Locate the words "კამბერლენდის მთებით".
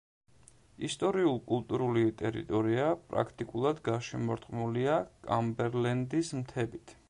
5.29-6.97